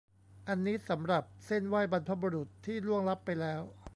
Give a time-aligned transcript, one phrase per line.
[0.47, 3.61] อันนี้สำหรับเซ่นไหว้บรรพบุรุษที่ล่วงลับไปแล้ว